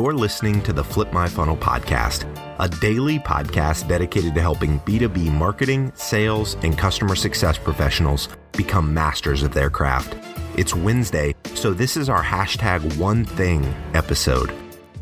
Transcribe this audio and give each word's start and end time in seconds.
You're 0.00 0.14
listening 0.14 0.62
to 0.62 0.72
the 0.72 0.82
Flip 0.82 1.12
My 1.12 1.28
Funnel 1.28 1.58
podcast, 1.58 2.24
a 2.58 2.66
daily 2.80 3.18
podcast 3.18 3.86
dedicated 3.86 4.34
to 4.34 4.40
helping 4.40 4.80
B2B 4.80 5.30
marketing, 5.30 5.92
sales, 5.94 6.56
and 6.62 6.76
customer 6.76 7.14
success 7.14 7.58
professionals 7.58 8.30
become 8.52 8.94
masters 8.94 9.42
of 9.42 9.52
their 9.52 9.68
craft. 9.68 10.16
It's 10.56 10.74
Wednesday, 10.74 11.34
so 11.52 11.74
this 11.74 11.98
is 11.98 12.08
our 12.08 12.22
hashtag 12.22 12.96
one 12.96 13.26
thing 13.26 13.62
episode. 13.92 14.54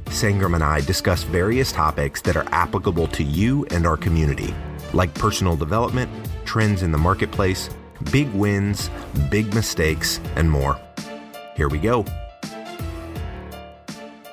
Sangram 0.07 0.57
and 0.57 0.65
I 0.65 0.81
discuss 0.81 1.23
various 1.23 1.71
topics 1.71 2.21
that 2.23 2.37
are 2.37 2.49
applicable 2.51 3.07
to 3.07 3.23
you 3.23 3.67
and 3.67 3.87
our 3.87 3.97
community, 3.97 4.53
like 4.93 5.15
personal 5.15 5.55
development, 5.55 6.11
trends 6.45 6.83
in 6.83 6.91
the 6.91 6.99
marketplace, 6.99 7.71
big 8.11 8.29
wins, 8.33 8.91
big 9.31 9.55
mistakes, 9.55 10.19
and 10.35 10.51
more. 10.51 10.77
Here 11.55 11.69
we 11.69 11.79
go. 11.79 12.05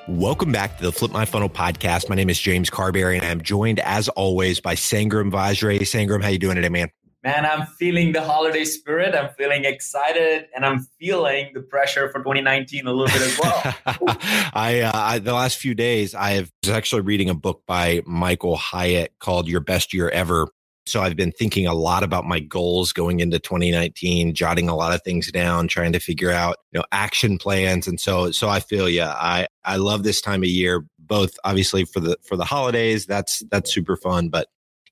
Welcome 0.08 0.52
back 0.52 0.76
to 0.76 0.84
the 0.84 0.92
Flip 0.92 1.10
My 1.10 1.24
Funnel 1.24 1.48
podcast. 1.48 2.08
My 2.08 2.14
name 2.14 2.30
is 2.30 2.38
James 2.38 2.70
Carbary, 2.70 3.16
and 3.16 3.26
I'm 3.26 3.42
joined, 3.42 3.80
as 3.80 4.08
always, 4.10 4.60
by 4.60 4.76
Sangram 4.76 5.32
Vajre. 5.32 5.80
Sangram, 5.80 6.22
how 6.22 6.28
you 6.28 6.38
doing 6.38 6.54
today, 6.54 6.68
man? 6.68 6.90
Man, 7.24 7.44
I'm 7.44 7.66
feeling 7.66 8.12
the 8.12 8.22
holiday 8.22 8.64
spirit. 8.64 9.16
I'm 9.16 9.30
feeling 9.36 9.64
excited, 9.64 10.46
and 10.54 10.64
I'm 10.64 10.86
feeling 11.00 11.50
the 11.54 11.60
pressure 11.60 12.08
for 12.12 12.20
2019 12.20 12.86
a 12.86 12.92
little 12.92 13.06
bit 13.06 13.20
as 13.20 13.40
well. 13.40 13.74
I, 14.54 14.82
uh, 14.82 14.92
I, 14.94 15.18
the 15.18 15.32
last 15.32 15.58
few 15.58 15.74
days, 15.74 16.14
I 16.14 16.30
have 16.34 16.52
was 16.62 16.70
actually 16.70 17.02
reading 17.02 17.28
a 17.28 17.34
book 17.34 17.64
by 17.66 18.02
Michael 18.06 18.54
Hyatt 18.54 19.12
called 19.18 19.48
"Your 19.48 19.58
Best 19.58 19.92
Year 19.92 20.08
Ever." 20.08 20.46
So 20.86 21.02
I've 21.02 21.16
been 21.16 21.32
thinking 21.32 21.66
a 21.66 21.74
lot 21.74 22.02
about 22.02 22.24
my 22.24 22.38
goals 22.38 22.92
going 22.92 23.20
into 23.20 23.38
2019, 23.38 24.34
jotting 24.34 24.68
a 24.68 24.76
lot 24.76 24.94
of 24.94 25.02
things 25.02 25.30
down, 25.32 25.66
trying 25.66 25.92
to 25.92 25.98
figure 25.98 26.30
out, 26.30 26.58
you 26.72 26.78
know, 26.78 26.84
action 26.92 27.38
plans. 27.38 27.88
And 27.88 28.00
so, 28.00 28.30
so 28.30 28.48
I 28.48 28.60
feel, 28.60 28.88
yeah, 28.88 29.10
I, 29.10 29.48
I 29.64 29.76
love 29.76 30.04
this 30.04 30.20
time 30.20 30.42
of 30.42 30.48
year, 30.48 30.84
both 30.98 31.36
obviously 31.44 31.84
for 31.84 31.98
the, 31.98 32.16
for 32.22 32.36
the 32.36 32.44
holidays. 32.44 33.04
That's, 33.04 33.42
that's 33.50 33.72
super 33.72 33.96
fun, 33.96 34.28
but 34.28 34.48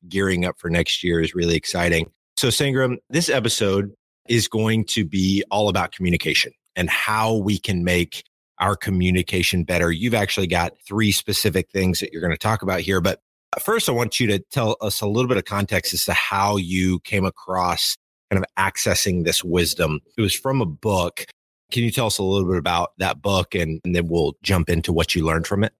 gearing 0.08 0.44
up 0.44 0.58
for 0.58 0.68
next 0.68 1.04
year 1.04 1.20
is 1.20 1.34
really 1.34 1.54
exciting. 1.54 2.10
So 2.36 2.48
Sangram, 2.48 2.96
this 3.08 3.28
episode 3.28 3.92
is 4.28 4.48
going 4.48 4.86
to 4.86 5.04
be 5.04 5.44
all 5.50 5.68
about 5.68 5.92
communication 5.92 6.52
and 6.74 6.90
how 6.90 7.36
we 7.36 7.58
can 7.58 7.84
make 7.84 8.24
our 8.58 8.76
communication 8.76 9.64
better. 9.64 9.92
You've 9.92 10.14
actually 10.14 10.46
got 10.46 10.72
three 10.86 11.12
specific 11.12 11.70
things 11.70 12.00
that 12.00 12.12
you're 12.12 12.22
going 12.22 12.32
to 12.32 12.38
talk 12.38 12.62
about 12.62 12.80
here, 12.80 13.00
but 13.00 13.20
First, 13.62 13.88
I 13.88 13.92
want 13.92 14.20
you 14.20 14.26
to 14.28 14.38
tell 14.50 14.76
us 14.80 15.00
a 15.00 15.06
little 15.06 15.28
bit 15.28 15.36
of 15.36 15.44
context 15.44 15.94
as 15.94 16.04
to 16.06 16.12
how 16.12 16.56
you 16.56 17.00
came 17.00 17.24
across 17.24 17.96
kind 18.30 18.42
of 18.42 18.48
accessing 18.58 19.24
this 19.24 19.44
wisdom. 19.44 20.00
It 20.16 20.22
was 20.22 20.34
from 20.34 20.60
a 20.60 20.66
book. 20.66 21.26
Can 21.70 21.82
you 21.82 21.90
tell 21.90 22.06
us 22.06 22.18
a 22.18 22.22
little 22.22 22.48
bit 22.48 22.58
about 22.58 22.92
that 22.98 23.22
book 23.22 23.54
and, 23.54 23.80
and 23.84 23.94
then 23.94 24.08
we'll 24.08 24.34
jump 24.42 24.68
into 24.68 24.92
what 24.92 25.14
you 25.14 25.24
learned 25.24 25.46
from 25.46 25.64
it? 25.64 25.72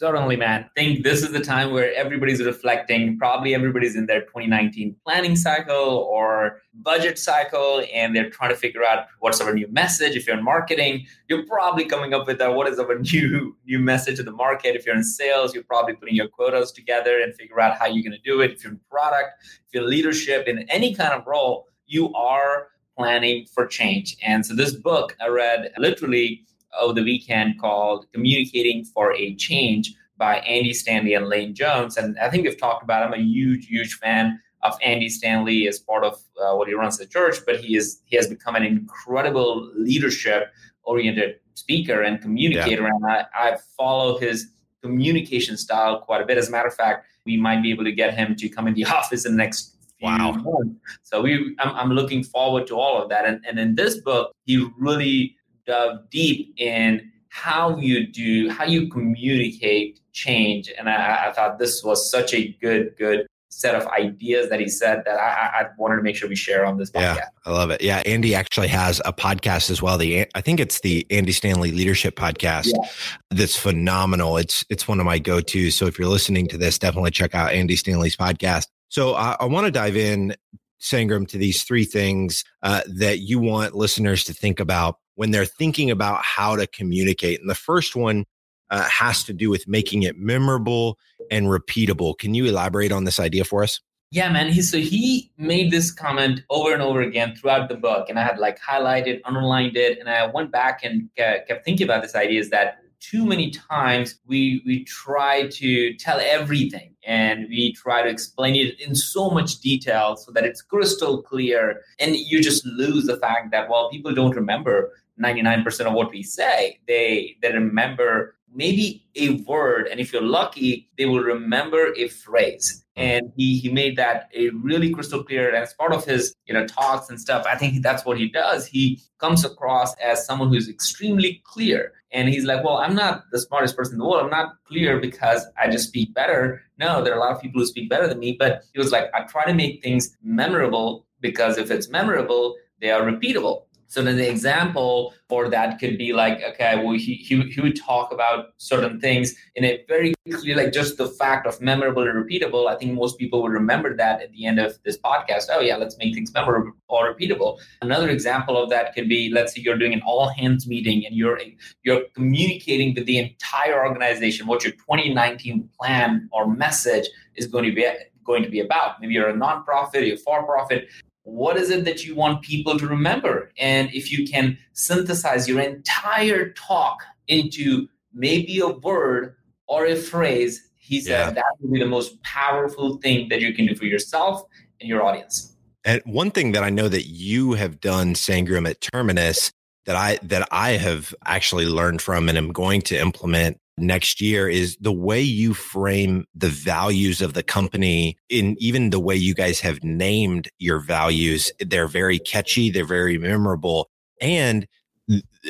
Certainly, 0.00 0.36
man. 0.36 0.64
I 0.64 0.80
think 0.80 1.04
this 1.04 1.22
is 1.22 1.30
the 1.30 1.40
time 1.40 1.72
where 1.72 1.94
everybody's 1.94 2.42
reflecting. 2.42 3.18
Probably 3.18 3.54
everybody's 3.54 3.96
in 3.96 4.06
their 4.06 4.22
2019 4.22 4.96
planning 5.04 5.36
cycle 5.36 6.08
or 6.10 6.62
budget 6.72 7.18
cycle, 7.18 7.84
and 7.92 8.16
they're 8.16 8.30
trying 8.30 8.48
to 8.48 8.56
figure 8.56 8.82
out 8.82 9.08
what's 9.18 9.42
our 9.42 9.52
new 9.52 9.68
message. 9.70 10.16
If 10.16 10.26
you're 10.26 10.38
in 10.38 10.42
marketing, 10.42 11.04
you're 11.28 11.44
probably 11.44 11.84
coming 11.84 12.14
up 12.14 12.26
with 12.26 12.40
a, 12.40 12.50
what 12.50 12.66
is 12.66 12.78
our 12.78 12.98
new 13.12 13.54
new 13.66 13.78
message 13.78 14.16
to 14.16 14.22
the 14.22 14.32
market. 14.32 14.74
If 14.74 14.86
you're 14.86 14.96
in 14.96 15.04
sales, 15.04 15.52
you're 15.52 15.64
probably 15.64 15.96
putting 15.96 16.14
your 16.14 16.28
quotas 16.28 16.72
together 16.72 17.20
and 17.20 17.34
figure 17.34 17.60
out 17.60 17.76
how 17.76 17.84
you're 17.84 18.02
going 18.02 18.18
to 18.18 18.22
do 18.24 18.40
it. 18.40 18.52
If 18.52 18.64
you're 18.64 18.72
in 18.72 18.80
product, 18.90 19.32
if 19.66 19.74
you're 19.74 19.86
leadership 19.86 20.48
in 20.48 20.60
any 20.70 20.94
kind 20.94 21.12
of 21.12 21.26
role, 21.26 21.66
you 21.84 22.10
are 22.14 22.68
planning 22.96 23.44
for 23.52 23.66
change. 23.66 24.16
And 24.22 24.46
so 24.46 24.54
this 24.54 24.72
book 24.72 25.14
I 25.20 25.28
read 25.28 25.72
literally 25.76 26.46
over 26.78 26.92
the 26.92 27.02
weekend 27.02 27.60
called 27.60 28.06
Communicating 28.12 28.84
for 28.84 29.12
a 29.14 29.34
Change 29.36 29.94
by 30.16 30.36
Andy 30.40 30.72
Stanley 30.74 31.14
and 31.14 31.28
Lane 31.28 31.54
Jones. 31.54 31.96
And 31.96 32.18
I 32.18 32.28
think 32.28 32.44
we've 32.44 32.58
talked 32.58 32.82
about, 32.82 33.02
I'm 33.02 33.14
a 33.14 33.22
huge, 33.22 33.66
huge 33.66 33.94
fan 33.94 34.38
of 34.62 34.76
Andy 34.82 35.08
Stanley 35.08 35.66
as 35.66 35.78
part 35.78 36.04
of 36.04 36.20
uh, 36.40 36.54
what 36.54 36.68
he 36.68 36.74
runs 36.74 36.98
the 36.98 37.06
church, 37.06 37.38
but 37.46 37.58
he 37.60 37.76
is 37.76 38.02
he 38.04 38.16
has 38.16 38.26
become 38.26 38.54
an 38.54 38.62
incredible 38.62 39.70
leadership 39.74 40.52
oriented 40.82 41.36
speaker 41.54 42.02
and 42.02 42.20
communicator. 42.20 42.82
Yeah. 42.82 42.90
And 42.94 43.06
I, 43.06 43.24
I 43.34 43.56
follow 43.76 44.18
his 44.18 44.48
communication 44.82 45.56
style 45.56 46.00
quite 46.00 46.20
a 46.20 46.26
bit. 46.26 46.38
As 46.38 46.48
a 46.48 46.50
matter 46.50 46.68
of 46.68 46.74
fact, 46.74 47.06
we 47.26 47.36
might 47.36 47.62
be 47.62 47.70
able 47.70 47.84
to 47.84 47.92
get 47.92 48.14
him 48.14 48.34
to 48.36 48.48
come 48.48 48.66
in 48.66 48.74
the 48.74 48.84
office 48.98 49.24
in 49.24 49.32
the 49.32 49.38
next 49.38 49.76
wow. 50.02 50.32
months. 50.32 50.80
So 51.02 51.22
we 51.22 51.56
I'm, 51.58 51.74
I'm 51.74 51.92
looking 51.92 52.22
forward 52.22 52.66
to 52.68 52.74
all 52.76 53.02
of 53.02 53.08
that. 53.08 53.24
And, 53.24 53.42
and 53.48 53.58
in 53.58 53.74
this 53.74 53.98
book, 53.98 54.34
he 54.44 54.68
really 54.78 55.36
dove 55.66 56.08
deep 56.10 56.54
in 56.56 57.10
how 57.28 57.76
you 57.76 58.06
do, 58.06 58.50
how 58.50 58.64
you 58.64 58.88
communicate 58.88 60.00
change. 60.12 60.70
And 60.78 60.88
I, 60.88 61.28
I 61.28 61.32
thought 61.32 61.58
this 61.58 61.82
was 61.82 62.10
such 62.10 62.34
a 62.34 62.48
good, 62.60 62.94
good 62.98 63.26
set 63.50 63.74
of 63.74 63.86
ideas 63.88 64.48
that 64.48 64.60
he 64.60 64.68
said 64.68 65.02
that 65.04 65.18
I, 65.18 65.60
I, 65.60 65.66
wanted 65.76 65.96
to 65.96 66.02
make 66.02 66.14
sure 66.14 66.28
we 66.28 66.36
share 66.36 66.64
on 66.64 66.78
this 66.78 66.90
podcast. 66.90 67.16
Yeah, 67.16 67.24
I 67.44 67.50
love 67.50 67.70
it. 67.70 67.82
Yeah, 67.82 68.02
Andy 68.06 68.34
actually 68.34 68.68
has 68.68 69.02
a 69.04 69.12
podcast 69.12 69.70
as 69.70 69.82
well. 69.82 69.98
The 69.98 70.26
I 70.34 70.40
think 70.40 70.60
it's 70.60 70.80
the 70.80 71.04
Andy 71.10 71.32
Stanley 71.32 71.72
Leadership 71.72 72.14
Podcast. 72.14 72.66
Yeah. 72.72 72.88
That's 73.30 73.56
phenomenal. 73.56 74.36
It's 74.36 74.64
it's 74.70 74.86
one 74.86 75.00
of 75.00 75.06
my 75.06 75.18
go 75.18 75.40
tos. 75.40 75.74
So 75.74 75.86
if 75.86 75.98
you're 75.98 76.08
listening 76.08 76.46
to 76.48 76.58
this, 76.58 76.78
definitely 76.78 77.10
check 77.10 77.34
out 77.34 77.52
Andy 77.52 77.76
Stanley's 77.76 78.16
podcast. 78.16 78.66
So 78.88 79.14
uh, 79.14 79.36
I 79.38 79.44
want 79.46 79.66
to 79.66 79.72
dive 79.72 79.96
in, 79.96 80.34
Sangram, 80.80 81.26
to 81.28 81.38
these 81.38 81.64
three 81.64 81.84
things 81.84 82.44
uh, 82.62 82.82
that 82.86 83.18
you 83.18 83.40
want 83.40 83.74
listeners 83.74 84.24
to 84.24 84.32
think 84.32 84.60
about 84.60 84.99
when 85.14 85.30
they're 85.30 85.44
thinking 85.44 85.90
about 85.90 86.24
how 86.24 86.56
to 86.56 86.66
communicate. 86.66 87.40
And 87.40 87.50
the 87.50 87.54
first 87.54 87.96
one 87.96 88.24
uh, 88.70 88.88
has 88.88 89.24
to 89.24 89.32
do 89.32 89.50
with 89.50 89.66
making 89.68 90.02
it 90.02 90.16
memorable 90.16 90.98
and 91.30 91.46
repeatable. 91.46 92.16
Can 92.18 92.34
you 92.34 92.46
elaborate 92.46 92.92
on 92.92 93.04
this 93.04 93.20
idea 93.20 93.44
for 93.44 93.62
us? 93.62 93.80
Yeah, 94.12 94.30
man. 94.32 94.48
He, 94.48 94.62
so 94.62 94.78
he 94.78 95.30
made 95.38 95.70
this 95.70 95.92
comment 95.92 96.42
over 96.50 96.72
and 96.72 96.82
over 96.82 97.00
again 97.00 97.36
throughout 97.36 97.68
the 97.68 97.76
book, 97.76 98.08
and 98.08 98.18
I 98.18 98.24
had 98.24 98.38
like 98.38 98.58
highlighted, 98.60 99.20
underlined 99.24 99.76
it, 99.76 100.00
and 100.00 100.08
I 100.08 100.26
went 100.26 100.50
back 100.50 100.80
and 100.82 101.08
kept 101.16 101.64
thinking 101.64 101.84
about 101.84 102.02
this 102.02 102.16
idea: 102.16 102.40
is 102.40 102.50
that 102.50 102.78
too 103.00 103.24
many 103.24 103.50
times 103.50 104.18
we 104.26 104.62
we 104.66 104.84
try 104.84 105.48
to 105.48 105.94
tell 105.94 106.20
everything 106.20 106.94
and 107.04 107.46
we 107.48 107.72
try 107.72 108.02
to 108.02 108.08
explain 108.08 108.54
it 108.54 108.78
in 108.80 108.94
so 108.94 109.30
much 109.30 109.60
detail 109.60 110.16
so 110.16 110.30
that 110.32 110.44
it's 110.44 110.62
crystal 110.62 111.22
clear, 111.22 111.80
and 111.98 112.14
you 112.14 112.42
just 112.42 112.64
lose 112.66 113.06
the 113.06 113.16
fact 113.16 113.50
that 113.50 113.68
well, 113.68 113.90
people 113.90 114.14
don't 114.14 114.36
remember 114.36 114.92
99% 115.22 115.86
of 115.86 115.92
what 115.92 116.10
we 116.10 116.22
say. 116.22 116.78
They 116.86 117.36
they 117.42 117.52
remember 117.52 118.36
maybe 118.54 119.04
a 119.16 119.42
word, 119.42 119.88
and 119.88 120.00
if 120.00 120.12
you're 120.12 120.22
lucky, 120.22 120.88
they 120.98 121.06
will 121.06 121.22
remember 121.22 121.92
a 121.96 122.08
phrase. 122.08 122.84
And 122.96 123.32
he 123.36 123.58
he 123.58 123.70
made 123.70 123.96
that 123.96 124.28
a 124.34 124.50
really 124.50 124.90
crystal 124.90 125.24
clear. 125.24 125.48
And 125.48 125.56
as 125.56 125.72
part 125.74 125.92
of 125.92 126.04
his 126.04 126.34
you 126.46 126.54
know 126.54 126.66
talks 126.66 127.08
and 127.08 127.20
stuff, 127.20 127.46
I 127.46 127.56
think 127.56 127.82
that's 127.82 128.04
what 128.04 128.18
he 128.18 128.28
does. 128.28 128.66
He 128.66 129.00
comes 129.18 129.44
across 129.44 129.94
as 129.96 130.26
someone 130.26 130.48
who's 130.48 130.68
extremely 130.68 131.42
clear. 131.44 131.92
And 132.12 132.28
he's 132.28 132.44
like, 132.44 132.64
well, 132.64 132.78
I'm 132.78 132.94
not 132.94 133.22
the 133.30 133.40
smartest 133.40 133.76
person 133.76 133.94
in 133.94 133.98
the 134.00 134.04
world. 134.04 134.24
I'm 134.24 134.30
not 134.30 134.54
clear 134.66 134.98
because 135.00 135.46
I 135.56 135.70
just 135.70 135.88
speak 135.88 136.12
better. 136.12 136.62
No, 136.78 137.02
there 137.02 137.14
are 137.14 137.16
a 137.16 137.20
lot 137.20 137.32
of 137.36 137.40
people 137.40 137.60
who 137.60 137.66
speak 137.66 137.88
better 137.88 138.08
than 138.08 138.18
me. 138.18 138.36
But 138.38 138.64
he 138.72 138.80
was 138.80 138.90
like, 138.90 139.10
I 139.14 139.22
try 139.22 139.44
to 139.44 139.54
make 139.54 139.82
things 139.82 140.16
memorable 140.22 141.06
because 141.20 141.56
if 141.56 141.70
it's 141.70 141.88
memorable, 141.88 142.56
they 142.80 142.90
are 142.90 143.02
repeatable. 143.02 143.64
So 143.90 144.04
then 144.04 144.16
the 144.16 144.30
example 144.30 145.14
for 145.28 145.48
that 145.48 145.80
could 145.80 145.98
be 145.98 146.12
like, 146.12 146.40
okay, 146.44 146.76
well, 146.76 146.92
he, 146.92 147.14
he, 147.14 147.42
he 147.42 147.60
would 147.60 147.74
talk 147.74 148.12
about 148.12 148.50
certain 148.56 149.00
things 149.00 149.34
in 149.56 149.64
a 149.64 149.84
very 149.88 150.14
clear, 150.30 150.56
like 150.56 150.72
just 150.72 150.96
the 150.96 151.08
fact 151.08 151.44
of 151.44 151.60
memorable 151.60 152.06
and 152.06 152.14
repeatable. 152.14 152.68
I 152.68 152.76
think 152.76 152.92
most 152.92 153.18
people 153.18 153.42
would 153.42 153.50
remember 153.50 153.96
that 153.96 154.22
at 154.22 154.30
the 154.30 154.46
end 154.46 154.60
of 154.60 154.78
this 154.84 154.96
podcast. 154.96 155.46
Oh 155.50 155.58
yeah, 155.58 155.76
let's 155.76 155.98
make 155.98 156.14
things 156.14 156.32
memorable 156.32 156.70
or 156.86 157.12
repeatable. 157.12 157.58
Another 157.82 158.10
example 158.10 158.56
of 158.56 158.70
that 158.70 158.94
could 158.94 159.08
be, 159.08 159.28
let's 159.28 159.56
say 159.56 159.60
you're 159.60 159.76
doing 159.76 159.92
an 159.92 160.02
all 160.02 160.28
hands 160.28 160.68
meeting 160.68 161.04
and 161.04 161.16
you're 161.16 161.40
you're 161.82 162.02
communicating 162.14 162.94
with 162.94 163.06
the 163.06 163.18
entire 163.18 163.84
organization 163.84 164.46
what 164.46 164.62
your 164.62 164.72
2019 164.74 165.68
plan 165.76 166.28
or 166.30 166.46
message 166.46 167.08
is 167.34 167.48
going 167.48 167.64
to 167.64 167.72
be 167.72 167.84
going 168.24 168.44
to 168.44 168.50
be 168.50 168.60
about. 168.60 169.00
Maybe 169.00 169.14
you're 169.14 169.30
a 169.30 169.34
nonprofit, 169.34 170.06
you're 170.06 170.16
for 170.16 170.44
profit 170.44 170.88
what 171.30 171.56
is 171.56 171.70
it 171.70 171.84
that 171.84 172.04
you 172.04 172.14
want 172.14 172.42
people 172.42 172.78
to 172.78 172.86
remember? 172.86 173.50
And 173.58 173.88
if 173.94 174.10
you 174.10 174.26
can 174.26 174.58
synthesize 174.72 175.48
your 175.48 175.60
entire 175.60 176.50
talk 176.52 176.98
into 177.28 177.88
maybe 178.12 178.58
a 178.58 178.68
word 178.68 179.36
or 179.66 179.86
a 179.86 179.94
phrase, 179.94 180.68
he 180.76 181.00
said 181.00 181.28
yeah. 181.28 181.30
that 181.30 181.44
would 181.60 181.72
be 181.72 181.78
the 181.78 181.86
most 181.86 182.20
powerful 182.22 182.96
thing 182.98 183.28
that 183.28 183.40
you 183.40 183.54
can 183.54 183.66
do 183.66 183.76
for 183.76 183.84
yourself 183.84 184.42
and 184.80 184.88
your 184.88 185.04
audience. 185.04 185.56
And 185.84 186.02
one 186.04 186.30
thing 186.30 186.52
that 186.52 186.64
I 186.64 186.70
know 186.70 186.88
that 186.88 187.06
you 187.06 187.52
have 187.52 187.80
done, 187.80 188.14
Sangram, 188.14 188.68
at 188.68 188.80
Terminus 188.80 189.52
that 189.86 189.96
I 189.96 190.18
that 190.22 190.46
I 190.50 190.72
have 190.72 191.14
actually 191.24 191.66
learned 191.66 192.02
from 192.02 192.28
and 192.28 192.36
am 192.36 192.52
going 192.52 192.82
to 192.82 192.98
implement 192.98 193.58
next 193.80 194.20
year 194.20 194.48
is 194.48 194.76
the 194.80 194.92
way 194.92 195.20
you 195.20 195.54
frame 195.54 196.24
the 196.34 196.48
values 196.48 197.20
of 197.20 197.34
the 197.34 197.42
company 197.42 198.16
in 198.28 198.56
even 198.58 198.90
the 198.90 199.00
way 199.00 199.16
you 199.16 199.34
guys 199.34 199.60
have 199.60 199.82
named 199.82 200.48
your 200.58 200.78
values. 200.78 201.50
They're 201.60 201.88
very 201.88 202.18
catchy. 202.18 202.70
They're 202.70 202.84
very 202.84 203.18
memorable. 203.18 203.88
And 204.20 204.66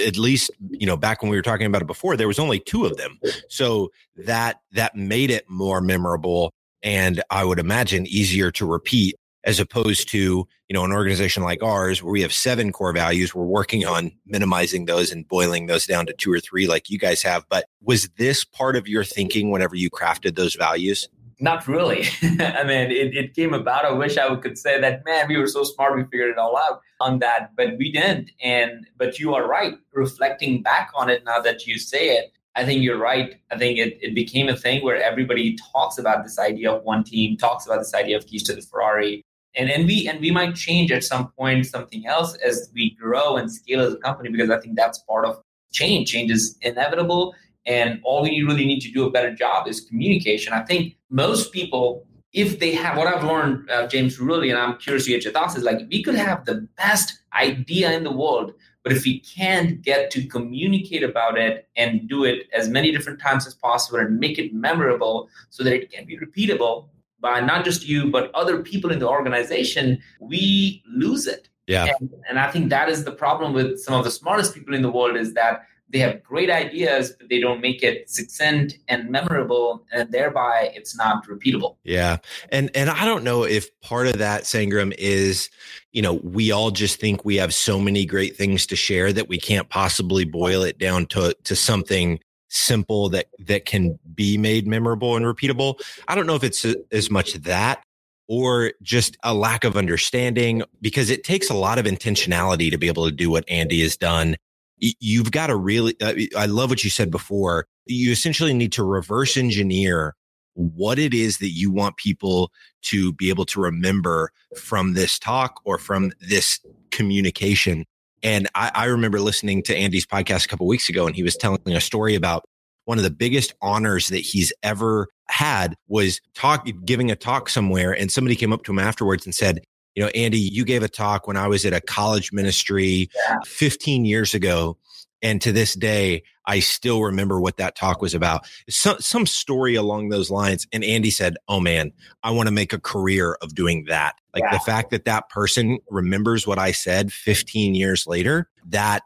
at 0.06 0.16
least 0.16 0.50
you 0.70 0.86
know 0.86 0.96
back 0.96 1.22
when 1.22 1.30
we 1.30 1.36
were 1.36 1.42
talking 1.42 1.66
about 1.66 1.82
it 1.82 1.86
before 1.86 2.16
there 2.16 2.28
was 2.28 2.38
only 2.38 2.58
two 2.58 2.86
of 2.86 2.96
them 2.96 3.18
so 3.48 3.90
that 4.16 4.60
that 4.72 4.94
made 4.96 5.30
it 5.30 5.44
more 5.50 5.80
memorable 5.80 6.52
and 6.82 7.22
i 7.30 7.44
would 7.44 7.58
imagine 7.58 8.06
easier 8.06 8.50
to 8.50 8.64
repeat 8.64 9.16
as 9.44 9.58
opposed 9.58 10.08
to 10.08 10.18
you 10.18 10.74
know 10.74 10.84
an 10.84 10.92
organization 10.92 11.42
like 11.42 11.62
ours 11.62 12.02
where 12.02 12.12
we 12.12 12.22
have 12.22 12.32
seven 12.32 12.72
core 12.72 12.92
values 12.92 13.34
we're 13.34 13.44
working 13.44 13.86
on 13.86 14.12
minimizing 14.26 14.84
those 14.84 15.10
and 15.10 15.28
boiling 15.28 15.66
those 15.66 15.86
down 15.86 16.06
to 16.06 16.12
two 16.12 16.32
or 16.32 16.40
three 16.40 16.66
like 16.66 16.90
you 16.90 16.98
guys 16.98 17.22
have 17.22 17.44
but 17.48 17.66
was 17.82 18.08
this 18.18 18.44
part 18.44 18.76
of 18.76 18.86
your 18.86 19.04
thinking 19.04 19.50
whenever 19.50 19.74
you 19.74 19.90
crafted 19.90 20.36
those 20.36 20.54
values 20.54 21.08
not 21.42 21.66
really. 21.66 22.06
I 22.22 22.64
mean, 22.64 22.90
it, 22.90 23.16
it 23.16 23.34
came 23.34 23.54
about. 23.54 23.86
I 23.86 23.92
wish 23.92 24.18
I 24.18 24.34
could 24.36 24.58
say 24.58 24.78
that, 24.80 25.04
man, 25.06 25.26
we 25.26 25.38
were 25.38 25.46
so 25.46 25.64
smart, 25.64 25.96
we 25.96 26.02
figured 26.04 26.30
it 26.30 26.38
all 26.38 26.56
out 26.56 26.82
on 27.00 27.18
that, 27.20 27.52
but 27.56 27.78
we 27.78 27.90
didn't. 27.90 28.30
And, 28.42 28.86
but 28.98 29.18
you 29.18 29.34
are 29.34 29.48
right. 29.48 29.74
Reflecting 29.92 30.62
back 30.62 30.90
on 30.94 31.08
it 31.08 31.24
now 31.24 31.40
that 31.40 31.66
you 31.66 31.78
say 31.78 32.10
it, 32.10 32.32
I 32.56 32.64
think 32.64 32.82
you're 32.82 32.98
right. 32.98 33.36
I 33.50 33.56
think 33.56 33.78
it, 33.78 33.98
it 34.02 34.14
became 34.14 34.48
a 34.48 34.56
thing 34.56 34.84
where 34.84 35.02
everybody 35.02 35.56
talks 35.72 35.98
about 35.98 36.24
this 36.24 36.38
idea 36.38 36.72
of 36.72 36.82
one 36.82 37.04
team, 37.04 37.36
talks 37.36 37.64
about 37.64 37.78
this 37.78 37.94
idea 37.94 38.16
of 38.18 38.26
keys 38.26 38.42
to 38.44 38.54
the 38.54 38.62
Ferrari. 38.62 39.24
And, 39.56 39.68
and 39.68 39.86
we 39.86 40.08
and 40.08 40.20
we 40.20 40.30
might 40.30 40.54
change 40.54 40.92
at 40.92 41.02
some 41.02 41.32
point 41.32 41.66
something 41.66 42.06
else 42.06 42.36
as 42.36 42.70
we 42.72 42.90
grow 42.94 43.36
and 43.36 43.52
scale 43.52 43.80
as 43.80 43.94
a 43.94 43.96
company 43.96 44.30
because 44.30 44.50
I 44.50 44.60
think 44.60 44.76
that's 44.76 44.98
part 45.00 45.24
of 45.24 45.42
change. 45.72 46.10
Change 46.10 46.30
is 46.30 46.56
inevitable 46.62 47.34
and 47.66 48.00
all 48.02 48.22
we 48.22 48.42
really 48.42 48.64
need 48.64 48.80
to 48.80 48.90
do 48.90 49.06
a 49.06 49.10
better 49.10 49.34
job 49.34 49.68
is 49.68 49.80
communication. 49.80 50.52
I 50.52 50.62
think 50.62 50.96
most 51.10 51.52
people, 51.52 52.06
if 52.32 52.58
they 52.58 52.72
have 52.72 52.96
what 52.96 53.06
I've 53.06 53.24
learned, 53.24 53.70
uh, 53.70 53.86
James, 53.86 54.18
really, 54.18 54.50
and 54.50 54.58
I'm 54.58 54.76
curious 54.78 55.04
to 55.04 55.10
get 55.10 55.24
your 55.24 55.32
thoughts, 55.32 55.56
is 55.56 55.64
like 55.64 55.80
we 55.90 56.02
could 56.02 56.14
have 56.14 56.44
the 56.44 56.66
best 56.76 57.20
idea 57.34 57.92
in 57.92 58.04
the 58.04 58.12
world, 58.12 58.54
but 58.82 58.92
if 58.92 59.04
we 59.04 59.20
can't 59.20 59.82
get 59.82 60.10
to 60.12 60.26
communicate 60.26 61.02
about 61.02 61.38
it 61.38 61.68
and 61.76 62.08
do 62.08 62.24
it 62.24 62.48
as 62.52 62.68
many 62.68 62.92
different 62.92 63.20
times 63.20 63.46
as 63.46 63.54
possible 63.54 63.98
and 63.98 64.18
make 64.18 64.38
it 64.38 64.54
memorable 64.54 65.28
so 65.50 65.62
that 65.62 65.74
it 65.74 65.92
can 65.92 66.06
be 66.06 66.18
repeatable 66.18 66.88
by 67.20 67.40
not 67.40 67.64
just 67.64 67.86
you, 67.86 68.10
but 68.10 68.30
other 68.34 68.62
people 68.62 68.90
in 68.90 68.98
the 68.98 69.08
organization, 69.08 70.00
we 70.20 70.82
lose 70.86 71.26
it. 71.26 71.48
Yeah. 71.66 71.92
And, 72.00 72.10
and 72.28 72.38
I 72.38 72.50
think 72.50 72.70
that 72.70 72.88
is 72.88 73.04
the 73.04 73.12
problem 73.12 73.52
with 73.52 73.78
some 73.80 73.94
of 73.94 74.04
the 74.04 74.10
smartest 74.10 74.54
people 74.54 74.74
in 74.74 74.82
the 74.82 74.90
world 74.90 75.16
is 75.16 75.34
that 75.34 75.62
they 75.90 75.98
have 75.98 76.22
great 76.22 76.50
ideas, 76.50 77.12
but 77.18 77.28
they 77.28 77.40
don't 77.40 77.60
make 77.60 77.82
it 77.82 78.08
succinct 78.08 78.78
and 78.88 79.10
memorable, 79.10 79.84
and 79.92 80.10
thereby 80.12 80.70
it's 80.74 80.96
not 80.96 81.26
repeatable. 81.26 81.76
Yeah, 81.82 82.18
and 82.50 82.70
and 82.74 82.88
I 82.88 83.04
don't 83.04 83.24
know 83.24 83.42
if 83.42 83.68
part 83.80 84.06
of 84.06 84.18
that 84.18 84.44
Sangram 84.44 84.94
is, 84.98 85.50
you 85.92 86.00
know, 86.00 86.14
we 86.22 86.52
all 86.52 86.70
just 86.70 87.00
think 87.00 87.24
we 87.24 87.36
have 87.36 87.52
so 87.52 87.80
many 87.80 88.06
great 88.06 88.36
things 88.36 88.66
to 88.66 88.76
share 88.76 89.12
that 89.12 89.28
we 89.28 89.38
can't 89.38 89.68
possibly 89.68 90.24
boil 90.24 90.62
it 90.62 90.78
down 90.78 91.06
to 91.06 91.34
to 91.42 91.56
something 91.56 92.20
simple 92.50 93.08
that 93.08 93.26
that 93.38 93.64
can 93.64 93.98
be 94.14 94.36
made 94.36 94.66
memorable 94.66 95.16
and 95.16 95.24
repeatable. 95.24 95.80
I 96.08 96.14
don't 96.14 96.26
know 96.26 96.36
if 96.36 96.44
it's 96.44 96.66
as 96.92 97.10
much 97.10 97.34
that 97.34 97.82
or 98.28 98.72
just 98.82 99.16
a 99.24 99.34
lack 99.34 99.64
of 99.64 99.76
understanding 99.76 100.62
because 100.80 101.10
it 101.10 101.24
takes 101.24 101.50
a 101.50 101.54
lot 101.54 101.78
of 101.78 101.86
intentionality 101.86 102.70
to 102.70 102.78
be 102.78 102.86
able 102.86 103.06
to 103.06 103.12
do 103.12 103.30
what 103.30 103.44
Andy 103.48 103.80
has 103.80 103.96
done 103.96 104.36
you've 104.80 105.30
got 105.30 105.48
to 105.48 105.56
really, 105.56 105.94
uh, 106.00 106.14
I 106.36 106.46
love 106.46 106.70
what 106.70 106.84
you 106.84 106.90
said 106.90 107.10
before. 107.10 107.66
You 107.86 108.12
essentially 108.12 108.54
need 108.54 108.72
to 108.72 108.84
reverse 108.84 109.36
engineer 109.36 110.14
what 110.54 110.98
it 110.98 111.14
is 111.14 111.38
that 111.38 111.50
you 111.50 111.70
want 111.70 111.96
people 111.96 112.50
to 112.82 113.12
be 113.12 113.28
able 113.28 113.44
to 113.46 113.60
remember 113.60 114.32
from 114.56 114.94
this 114.94 115.18
talk 115.18 115.60
or 115.64 115.78
from 115.78 116.12
this 116.20 116.60
communication. 116.90 117.86
And 118.22 118.48
I, 118.54 118.70
I 118.74 118.84
remember 118.86 119.20
listening 119.20 119.62
to 119.64 119.76
Andy's 119.76 120.06
podcast 120.06 120.44
a 120.44 120.48
couple 120.48 120.66
weeks 120.66 120.88
ago, 120.88 121.06
and 121.06 121.16
he 121.16 121.22
was 121.22 121.36
telling 121.36 121.60
a 121.66 121.80
story 121.80 122.14
about 122.14 122.44
one 122.84 122.98
of 122.98 123.04
the 123.04 123.10
biggest 123.10 123.54
honors 123.62 124.08
that 124.08 124.18
he's 124.18 124.52
ever 124.62 125.08
had 125.28 125.74
was 125.86 126.20
talk 126.34 126.66
giving 126.84 127.10
a 127.10 127.16
talk 127.16 127.48
somewhere 127.48 127.92
and 127.92 128.10
somebody 128.10 128.34
came 128.34 128.52
up 128.52 128.64
to 128.64 128.72
him 128.72 128.80
afterwards 128.80 129.24
and 129.24 129.34
said 129.34 129.60
you 129.94 130.02
know, 130.04 130.08
Andy, 130.14 130.38
you 130.38 130.64
gave 130.64 130.82
a 130.82 130.88
talk 130.88 131.26
when 131.26 131.36
I 131.36 131.48
was 131.48 131.64
at 131.64 131.72
a 131.72 131.80
college 131.80 132.32
ministry 132.32 133.10
yeah. 133.14 133.36
15 133.44 134.04
years 134.04 134.34
ago. 134.34 134.76
And 135.22 135.40
to 135.42 135.52
this 135.52 135.74
day, 135.74 136.22
I 136.46 136.60
still 136.60 137.02
remember 137.02 137.40
what 137.40 137.58
that 137.58 137.76
talk 137.76 138.02
was 138.02 138.14
about. 138.14 138.46
Some, 138.68 138.98
some 138.98 139.26
story 139.26 139.74
along 139.74 140.08
those 140.08 140.30
lines. 140.30 140.66
And 140.72 140.82
Andy 140.82 141.10
said, 141.10 141.36
Oh 141.48 141.60
man, 141.60 141.92
I 142.22 142.30
want 142.30 142.48
to 142.48 142.52
make 142.52 142.72
a 142.72 142.80
career 142.80 143.36
of 143.42 143.54
doing 143.54 143.84
that. 143.88 144.16
Like 144.34 144.44
yeah. 144.44 144.52
the 144.52 144.60
fact 144.60 144.90
that 144.90 145.04
that 145.04 145.28
person 145.28 145.78
remembers 145.88 146.46
what 146.46 146.58
I 146.58 146.72
said 146.72 147.12
15 147.12 147.74
years 147.74 148.06
later, 148.06 148.48
that 148.68 149.02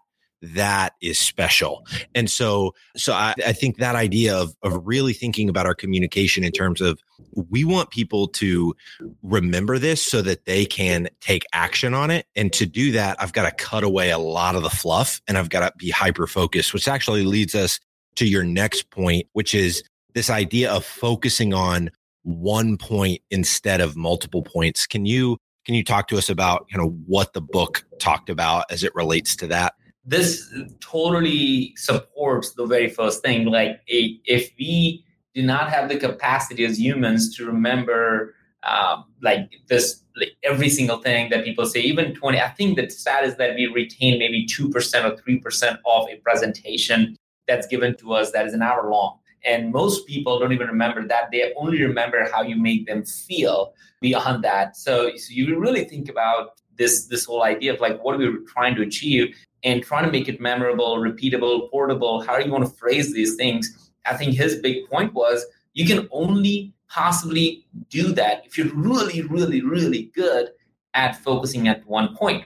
that 0.55 0.94
is 1.00 1.19
special. 1.19 1.87
And 2.14 2.31
so, 2.31 2.75
so 2.96 3.12
I, 3.12 3.35
I, 3.46 3.52
think 3.52 3.79
that 3.79 3.94
idea 3.94 4.37
of, 4.37 4.55
of 4.62 4.87
really 4.87 5.12
thinking 5.12 5.49
about 5.49 5.67
our 5.67 5.75
communication 5.75 6.44
in 6.44 6.52
terms 6.52 6.81
of 6.81 7.00
we 7.32 7.64
want 7.64 7.91
people 7.91 8.29
to 8.29 8.75
remember 9.23 9.79
this 9.79 10.05
so 10.05 10.23
that 10.23 10.44
they 10.44 10.67
can 10.67 11.08
take 11.20 11.44
action 11.52 11.94
on 11.94 12.11
it. 12.11 12.26
And 12.37 12.52
to 12.52 12.67
do 12.67 12.93
that, 12.93 13.17
I've 13.20 13.32
got 13.32 13.44
to 13.44 13.64
cut 13.64 13.85
away 13.85 14.11
a 14.11 14.19
lot 14.19 14.55
of 14.55 14.62
the 14.62 14.70
fluff 14.70 15.20
and 15.26 15.38
I've 15.38 15.50
got 15.50 15.61
to 15.61 15.73
be 15.76 15.91
hyper 15.91 16.26
focused, 16.26 16.75
which 16.75 16.88
actually 16.88 17.25
leads 17.25 17.55
us 17.55 17.81
to 18.17 18.26
your 18.26 18.44
next 18.44 18.91
point, 18.91 19.26
which 19.32 19.55
is 19.55 19.82
this 20.14 20.31
idea 20.31 20.73
of 20.73 20.85
focusing 20.85 21.55
on 21.55 21.91
one 22.23 22.76
point 22.76 23.20
instead 23.31 23.81
of 23.81 23.96
multiple 23.96 24.43
points. 24.43 24.87
Can 24.87 25.06
you 25.06 25.38
can 25.64 25.75
you 25.75 25.85
talk 25.85 26.08
to 26.08 26.19
us 26.19 26.29
about 26.29 26.67
you 26.70 26.79
know 26.79 26.91
what 27.06 27.32
the 27.32 27.41
book 27.41 27.85
talked 27.99 28.31
about 28.31 28.67
as 28.70 28.85
it 28.85 28.94
relates 28.94 29.37
to 29.37 29.46
that? 29.49 29.75
This 30.04 30.52
totally 30.80 31.74
supports 31.76 32.52
the 32.52 32.66
very 32.66 32.88
first 32.88 33.22
thing. 33.22 33.46
Like, 33.46 33.80
a, 33.88 34.20
if 34.24 34.50
we 34.58 35.04
do 35.34 35.42
not 35.42 35.70
have 35.70 35.88
the 35.88 35.96
capacity 35.96 36.64
as 36.64 36.78
humans 36.78 37.34
to 37.36 37.46
remember, 37.46 38.34
um, 38.62 39.04
like 39.22 39.50
this, 39.68 40.02
like 40.16 40.32
every 40.42 40.68
single 40.68 40.98
thing 40.98 41.30
that 41.30 41.44
people 41.44 41.66
say, 41.66 41.80
even 41.80 42.14
20, 42.14 42.40
I 42.40 42.48
think 42.50 42.76
the 42.76 42.88
stat 42.90 43.24
is 43.24 43.36
that 43.36 43.54
we 43.56 43.66
retain 43.66 44.18
maybe 44.18 44.46
2% 44.46 44.70
or 44.70 45.16
3% 45.16 45.78
of 45.86 46.08
a 46.08 46.16
presentation 46.16 47.16
that's 47.48 47.66
given 47.66 47.96
to 47.96 48.12
us 48.12 48.32
that 48.32 48.46
is 48.46 48.54
an 48.54 48.62
hour 48.62 48.90
long. 48.90 49.18
And 49.44 49.72
most 49.72 50.06
people 50.06 50.38
don't 50.38 50.52
even 50.52 50.68
remember 50.68 51.06
that. 51.06 51.30
They 51.30 51.52
only 51.56 51.82
remember 51.82 52.28
how 52.32 52.42
you 52.42 52.56
make 52.56 52.86
them 52.86 53.04
feel 53.04 53.74
beyond 54.00 54.42
that. 54.44 54.76
So, 54.76 55.10
so 55.16 55.28
you 55.30 55.58
really 55.58 55.84
think 55.84 56.08
about 56.08 56.60
this 56.76 57.06
this 57.06 57.24
whole 57.24 57.42
idea 57.42 57.72
of 57.72 57.80
like 57.80 58.02
what 58.02 58.14
are 58.14 58.18
we 58.18 58.44
trying 58.46 58.74
to 58.74 58.82
achieve 58.82 59.34
and 59.64 59.82
trying 59.82 60.05
to 60.05 60.12
make 60.12 60.28
it 60.28 60.40
memorable, 60.40 60.99
repeatable, 60.99 61.70
portable, 61.70 62.20
how 62.22 62.38
you 62.38 62.52
want 62.52 62.64
to 62.64 62.70
phrase 62.70 63.12
these 63.12 63.34
things. 63.34 63.91
I 64.06 64.15
think 64.15 64.34
his 64.34 64.56
big 64.56 64.88
point 64.88 65.15
was 65.15 65.44
you 65.72 65.86
can 65.86 66.06
only 66.12 66.74
possibly 66.88 67.67
do 67.88 68.12
that 68.12 68.44
if 68.46 68.56
you're 68.56 68.72
really, 68.74 69.22
really, 69.22 69.62
really 69.62 70.12
good 70.15 70.50
at 70.93 71.17
focusing 71.17 71.67
at 71.67 71.84
one 71.86 72.15
point. 72.15 72.44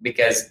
Because 0.00 0.48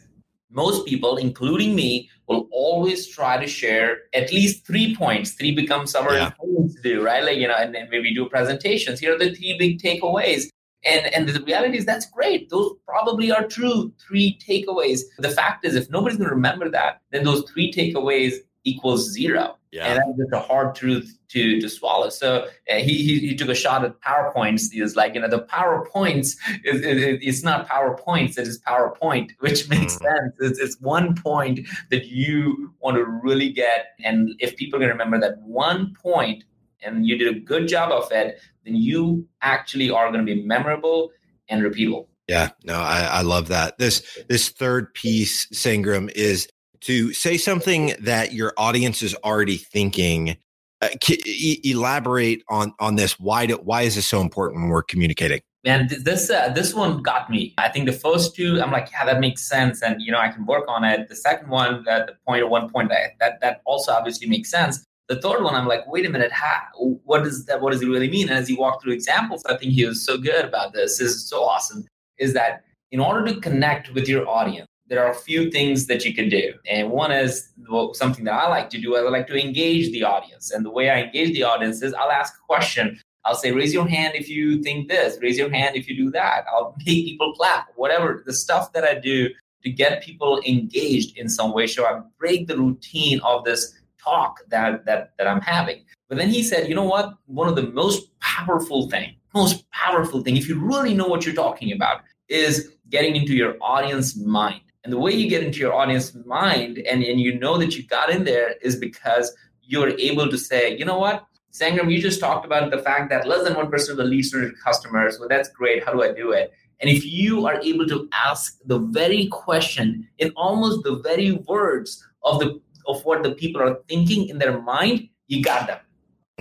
most 0.52 0.86
people, 0.86 1.18
including 1.18 1.74
me, 1.74 2.10
will 2.28 2.48
always 2.52 3.08
try 3.08 3.38
to 3.38 3.48
share 3.48 4.02
at 4.14 4.32
least 4.32 4.68
three 4.68 4.96
points. 4.96 5.32
Three 5.32 5.56
becomes 5.56 5.96
our 5.96 6.14
yeah. 6.14 6.30
to 6.30 6.82
do, 6.84 7.04
right? 7.04 7.24
Like, 7.24 7.38
you 7.38 7.48
know, 7.48 7.56
and 7.56 7.74
then 7.74 7.88
maybe 7.90 8.14
do 8.14 8.30
presentations. 8.30 9.00
Here 9.00 9.16
are 9.16 9.18
the 9.18 9.34
three 9.34 9.58
big 9.58 9.82
takeaways. 9.82 10.50
And, 10.86 11.14
and 11.14 11.28
the 11.28 11.44
reality 11.44 11.78
is 11.78 11.86
that's 11.86 12.06
great. 12.06 12.50
Those 12.50 12.74
probably 12.88 13.32
are 13.32 13.46
true. 13.46 13.92
Three 14.00 14.38
takeaways. 14.48 15.02
The 15.18 15.30
fact 15.30 15.66
is, 15.66 15.76
if 15.76 15.90
nobody's 15.90 16.18
going 16.18 16.30
to 16.30 16.36
remember 16.36 16.70
that, 16.70 17.02
then 17.12 17.26
those 17.26 17.44
three 17.50 17.72
takeaways 17.72 18.36
equals 18.64 19.12
zero. 19.12 19.58
Yeah. 19.72 19.86
And 19.86 20.00
that's 20.00 20.18
just 20.18 20.34
a 20.34 20.40
hard 20.40 20.74
truth 20.74 21.16
to 21.30 21.62
to 21.62 21.70
swallow. 21.70 22.10
So 22.10 22.48
uh, 22.72 22.76
he, 22.76 23.04
he, 23.04 23.20
he 23.20 23.36
took 23.36 23.50
a 23.50 23.56
shot 23.56 23.86
at 23.86 24.02
PowerPoints. 24.02 24.72
He 24.72 24.82
was 24.82 24.96
like, 24.96 25.14
you 25.14 25.22
know, 25.22 25.28
the 25.28 25.44
PowerPoints 25.44 26.36
is 26.64 26.82
it, 26.82 27.20
it's 27.22 27.44
not 27.44 27.70
PowerPoints, 27.70 28.38
it 28.40 28.48
is 28.48 28.60
PowerPoint, 28.62 29.32
which 29.40 29.70
makes 29.70 29.96
mm. 29.98 30.02
sense. 30.02 30.36
It's, 30.40 30.60
it's 30.60 30.80
one 30.82 31.16
point 31.16 31.68
that 31.92 32.08
you 32.08 32.74
want 32.80 32.98
to 32.98 33.06
really 33.06 33.52
get. 33.52 33.90
And 34.04 34.32
if 34.40 34.56
people 34.56 34.80
can 34.80 34.90
remember 34.90 35.20
that 35.20 35.38
one 35.42 35.96
point 36.02 36.46
and 36.84 37.06
you 37.06 37.18
did 37.18 37.36
a 37.36 37.40
good 37.40 37.68
job 37.68 37.92
of 37.92 38.12
it, 38.12 38.40
then 38.66 38.76
you 38.76 39.28
actually 39.42 39.90
are 39.90 40.12
going 40.12 40.26
to 40.26 40.36
be 40.36 40.42
memorable 40.42 41.12
and 41.50 41.62
repeatable. 41.64 42.08
Yeah, 42.28 42.50
no, 42.64 42.76
I, 42.76 43.02
I 43.02 43.22
love 43.22 43.48
that. 43.48 43.80
This 43.80 44.04
this 44.28 44.50
third 44.50 44.94
piece, 44.94 45.48
Sangram, 45.48 46.12
is 46.12 46.48
to 46.82 47.12
say 47.12 47.38
something 47.38 47.96
that 48.00 48.34
your 48.34 48.54
audience 48.58 49.02
is 49.02 49.16
already 49.24 49.58
thinking. 49.58 50.38
Uh, 50.82 50.88
e- 51.10 51.60
elaborate 51.64 52.42
on 52.50 52.74
on 52.80 52.96
this. 52.96 53.20
Why 53.20 53.48
do, 53.48 53.56
why 53.56 53.82
is 53.82 53.96
this 53.96 54.08
so 54.08 54.22
important 54.22 54.62
when 54.62 54.70
we're 54.70 54.84
communicating? 54.84 55.42
And 55.66 55.90
this 55.90 56.30
uh, 56.30 56.50
this 56.50 56.74
one 56.74 57.02
got 57.02 57.30
me. 57.30 57.54
I 57.58 57.68
think 57.68 57.86
the 57.86 57.92
first 57.92 58.34
two, 58.34 58.62
I'm 58.62 58.72
like, 58.72 58.90
yeah, 58.92 59.06
that 59.06 59.20
makes 59.20 59.42
sense, 59.42 59.82
and 59.82 60.02
you 60.02 60.12
know, 60.12 60.20
I 60.20 60.30
can 60.30 60.46
work 60.46 60.66
on 60.70 60.86
it. 60.86 61.10
The 61.10 61.18
second 61.18 61.50
one, 61.50 61.86
uh, 61.86 62.06
the 62.06 62.14
point 62.26 62.44
or 62.44 62.48
one 62.48 62.70
point, 62.70 62.92
that 63.20 63.42
that 63.42 63.62
also 63.66 63.92
obviously 63.92 64.30
makes 64.30 64.50
sense. 64.50 64.86
The 65.10 65.20
third 65.20 65.44
one, 65.44 65.56
I'm 65.56 65.68
like, 65.68 65.88
wait 65.88 66.06
a 66.06 66.10
minute, 66.10 66.32
how, 66.32 66.60
what 67.04 67.24
does 67.24 67.46
that? 67.46 67.62
What 67.62 67.74
does 67.74 67.82
it 67.82 67.88
really 67.88 68.10
mean? 68.10 68.30
And 68.30 68.38
as 68.38 68.48
he 68.48 68.56
walked 68.56 68.84
through 68.84 68.94
examples, 68.94 69.44
I 69.46 69.58
think 69.58 69.74
he 69.74 69.84
was 69.84 70.06
so 70.06 70.18
good 70.18 70.46
about 70.46 70.74
this. 70.74 71.00
This 71.00 71.12
is 71.12 71.28
so 71.28 71.44
awesome. 71.44 71.88
Is 72.20 72.34
that 72.34 72.64
in 72.92 73.00
order 73.00 73.26
to 73.34 73.42
connect 73.42 73.92
with 73.94 74.08
your 74.08 74.28
audience, 74.28 74.68
there 74.88 75.04
are 75.04 75.12
a 75.12 75.16
few 75.16 75.50
things 75.50 75.88
that 75.88 76.06
you 76.06 76.14
can 76.14 76.30
do. 76.30 76.54
And 76.70 76.92
one 76.92 77.12
is 77.12 77.50
well, 77.70 77.94
something 77.96 78.24
that 78.26 78.34
I 78.34 78.50
like 78.50 78.70
to 78.72 78.82
do. 78.82 78.96
I 78.96 79.02
like 79.02 79.28
to 79.28 79.40
engage 79.40 79.92
the 79.92 80.04
audience. 80.04 80.52
And 80.52 80.64
the 80.64 80.72
way 80.72 80.90
I 80.90 81.02
engage 81.02 81.34
the 81.34 81.44
audience 81.44 81.82
is 81.82 81.94
I'll 81.94 82.12
ask 82.12 82.34
a 82.36 82.46
question. 82.46 83.00
I'll 83.26 83.36
say, 83.36 83.52
raise 83.52 83.74
your 83.74 83.88
hand 83.88 84.16
if 84.16 84.30
you 84.30 84.62
think 84.62 84.90
this, 84.90 85.18
raise 85.22 85.38
your 85.38 85.50
hand 85.50 85.76
if 85.76 85.88
you 85.88 85.96
do 85.96 86.10
that. 86.12 86.46
I'll 86.52 86.76
make 86.86 87.06
people 87.06 87.34
clap, 87.34 87.68
whatever 87.76 88.24
the 88.26 88.34
stuff 88.34 88.74
that 88.74 88.84
I 88.84 88.96
do 88.96 89.30
to 89.64 89.70
get 89.70 90.04
people 90.04 90.42
engaged 90.48 91.18
in 91.18 91.30
some 91.30 91.54
way. 91.54 91.68
So 91.68 91.86
I 91.86 92.02
break 92.18 92.48
the 92.48 92.58
routine 92.58 93.20
of 93.22 93.44
this 93.44 93.79
talk 94.04 94.40
that 94.50 94.86
that 94.86 95.14
that 95.18 95.28
I'm 95.28 95.42
having. 95.42 95.84
But 96.08 96.18
then 96.18 96.30
he 96.30 96.44
said, 96.44 96.68
you 96.68 96.76
know 96.76 96.84
what? 96.84 97.14
One 97.28 97.48
of 97.48 97.56
the 97.56 97.68
most 97.72 98.18
powerful 98.20 98.90
thing, 98.90 99.16
most 99.34 99.70
powerful 99.72 100.22
thing, 100.24 100.38
if 100.38 100.50
you 100.50 100.60
really 100.60 100.94
know 100.94 101.08
what 101.08 101.26
you're 101.26 101.36
talking 101.36 101.72
about, 101.72 102.02
is 102.28 102.72
getting 102.90 103.16
into 103.16 103.34
your 103.34 103.56
audience 103.62 104.18
mind. 104.18 104.62
And 104.84 104.94
the 104.94 104.98
way 104.98 105.12
you 105.12 105.30
get 105.30 105.44
into 105.44 105.60
your 105.60 105.74
audience 105.74 106.16
mind 106.26 106.78
and, 106.80 107.04
and 107.04 107.20
you 107.20 107.38
know 107.38 107.58
that 107.58 107.76
you 107.76 107.86
got 107.86 108.10
in 108.10 108.24
there 108.24 108.56
is 108.62 108.76
because 108.76 109.36
you're 109.62 109.90
able 110.00 110.30
to 110.30 110.38
say, 110.38 110.76
you 110.78 110.86
know 110.86 110.98
what? 110.98 111.26
Sangram, 111.52 111.92
you 111.92 112.02
just 112.02 112.20
talked 112.20 112.46
about 112.46 112.72
the 112.72 112.80
fact 112.80 113.10
that 113.10 113.28
less 113.28 113.44
than 113.44 113.54
1% 113.54 113.90
of 113.90 113.98
the 113.98 114.04
leads 114.04 114.34
are 114.34 114.52
customers. 114.64 115.20
Well, 115.20 115.30
that's 115.30 115.50
great. 115.50 115.84
How 115.84 115.92
do 115.92 116.04
I 116.04 116.12
do 116.14 116.32
it? 116.32 116.54
And 116.80 116.90
if 116.90 117.06
you 117.06 117.46
are 117.46 117.60
able 117.62 117.88
to 117.88 118.08
ask 118.14 118.58
the 118.66 118.80
very 118.80 119.28
question 119.28 120.08
in 120.18 120.32
almost 120.36 120.84
the 120.84 121.00
very 121.00 121.34
words 121.34 122.06
of 122.24 122.40
the 122.40 122.62
of 122.90 123.06
what 123.06 123.24
the 123.24 123.32
people 123.32 123.62
are 123.62 123.80
thinking 123.88 124.30
in 124.30 124.38
their 124.38 124.62
mind, 124.62 125.10
you 125.28 125.44
got 125.44 125.68
them. 125.68 125.80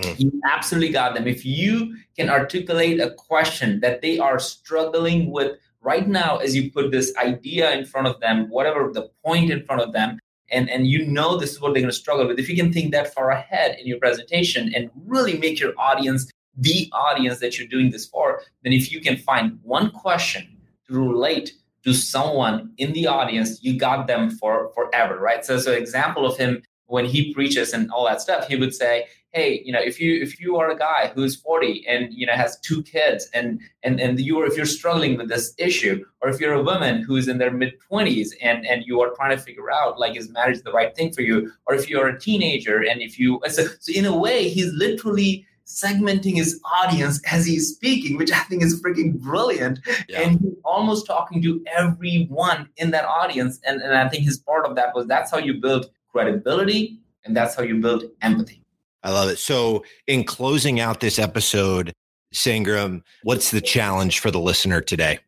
Mm. 0.01 0.19
You 0.19 0.41
absolutely 0.49 0.91
got 0.91 1.13
them. 1.13 1.27
If 1.27 1.45
you 1.45 1.95
can 2.15 2.29
articulate 2.29 2.99
a 2.99 3.11
question 3.11 3.79
that 3.81 4.01
they 4.01 4.19
are 4.19 4.39
struggling 4.39 5.31
with 5.31 5.57
right 5.81 6.07
now 6.07 6.37
as 6.37 6.55
you 6.55 6.71
put 6.71 6.91
this 6.91 7.15
idea 7.17 7.71
in 7.71 7.85
front 7.85 8.07
of 8.07 8.19
them 8.19 8.49
whatever 8.49 8.91
the 8.93 9.09
point 9.25 9.49
in 9.49 9.63
front 9.65 9.81
of 9.81 9.93
them 9.93 10.19
and 10.51 10.69
and 10.69 10.87
you 10.87 11.05
know 11.05 11.37
this 11.37 11.51
is 11.51 11.61
what 11.61 11.73
they're 11.73 11.81
going 11.81 11.91
to 11.91 11.95
struggle 11.95 12.27
with 12.27 12.39
if 12.39 12.49
you 12.49 12.55
can 12.55 12.73
think 12.73 12.91
that 12.91 13.13
far 13.13 13.31
ahead 13.31 13.77
in 13.79 13.87
your 13.87 13.99
presentation 13.99 14.73
and 14.75 14.89
really 15.05 15.37
make 15.37 15.59
your 15.59 15.73
audience 15.77 16.29
the 16.57 16.89
audience 16.91 17.39
that 17.39 17.57
you're 17.57 17.67
doing 17.67 17.89
this 17.91 18.05
for 18.05 18.41
then 18.63 18.73
if 18.73 18.91
you 18.91 18.99
can 18.99 19.17
find 19.17 19.57
one 19.63 19.89
question 19.91 20.57
to 20.87 20.99
relate 20.99 21.53
to 21.89 21.95
someone 21.95 22.71
in 22.77 22.93
the 22.93 23.07
audience 23.07 23.63
you 23.63 23.77
got 23.77 24.07
them 24.07 24.29
for 24.29 24.71
forever 24.75 25.17
right? 25.19 25.43
So 25.43 25.57
so 25.59 25.71
example 25.71 26.25
of 26.25 26.37
him 26.37 26.61
when 26.85 27.05
he 27.05 27.33
preaches 27.33 27.73
and 27.73 27.91
all 27.91 28.05
that 28.05 28.21
stuff 28.21 28.47
he 28.47 28.55
would 28.55 28.73
say 28.73 29.05
hey 29.31 29.61
you 29.63 29.71
know 29.71 29.79
if 29.79 29.99
you 30.01 30.21
if 30.21 30.39
you 30.39 30.57
are 30.57 30.69
a 30.71 30.77
guy 30.77 31.11
who's 31.13 31.35
40 31.35 31.85
and 31.87 32.11
you 32.11 32.25
know 32.25 32.33
has 32.33 32.59
two 32.61 32.81
kids 32.83 33.29
and 33.33 33.61
and 33.83 33.99
and 33.99 34.19
you 34.19 34.39
are 34.39 34.47
if 34.47 34.57
you're 34.57 34.65
struggling 34.65 35.17
with 35.17 35.29
this 35.29 35.53
issue 35.57 36.03
or 36.21 36.29
if 36.29 36.39
you're 36.39 36.53
a 36.53 36.63
woman 36.63 37.03
who's 37.03 37.27
in 37.27 37.37
their 37.37 37.51
mid 37.51 37.73
20s 37.91 38.29
and 38.41 38.65
and 38.65 38.83
you 38.85 39.01
are 39.01 39.11
trying 39.15 39.35
to 39.37 39.41
figure 39.41 39.71
out 39.71 39.99
like 39.99 40.17
is 40.17 40.29
marriage 40.29 40.61
the 40.63 40.71
right 40.71 40.95
thing 40.95 41.11
for 41.11 41.21
you? 41.21 41.51
Or 41.67 41.75
if 41.75 41.89
you're 41.89 42.07
a 42.07 42.19
teenager 42.19 42.77
and 42.89 43.01
if 43.01 43.19
you 43.19 43.39
so, 43.47 43.67
so 43.79 43.93
in 43.93 44.05
a 44.05 44.17
way 44.17 44.49
he's 44.49 44.73
literally 44.73 45.45
segmenting 45.69 46.35
his 46.35 46.59
audience 46.81 47.21
as 47.31 47.45
he's 47.45 47.69
speaking, 47.69 48.17
which 48.17 48.31
I 48.31 48.39
think 48.43 48.63
is 48.63 48.81
freaking 48.81 49.19
brilliant. 49.19 49.79
Yeah. 50.09 50.21
And 50.21 50.39
he's 50.39 50.55
almost 50.65 51.05
talking 51.05 51.41
to 51.43 51.63
everyone 51.67 52.69
in 52.77 52.91
that 52.91 53.05
audience. 53.05 53.59
And, 53.65 53.81
and 53.81 53.95
I 53.95 54.09
think 54.09 54.25
his 54.25 54.37
part 54.37 54.65
of 54.65 54.75
that 54.75 54.95
was 54.95 55.05
that's 55.05 55.31
how 55.31 55.37
you 55.37 55.53
build 55.53 55.91
credibility 56.11 56.99
and 57.23 57.37
that's 57.37 57.55
how 57.55 57.63
you 57.63 57.79
build 57.79 58.03
empathy. 58.21 58.63
I 59.03 59.11
love 59.11 59.29
it. 59.29 59.39
So, 59.39 59.85
in 60.07 60.25
closing 60.25 60.81
out 60.81 60.99
this 60.99 61.19
episode, 61.19 61.93
Sangram, 62.33 63.01
what's 63.23 63.51
the 63.51 63.61
challenge 63.61 64.19
for 64.19 64.29
the 64.29 64.39
listener 64.39 64.81
today? 64.81 65.19